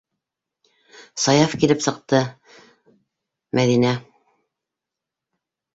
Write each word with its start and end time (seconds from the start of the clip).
Саяф 1.25 1.53
килеп 1.65 1.85
сыҡты, 1.89 2.23
Мәҙинә. 3.61 3.95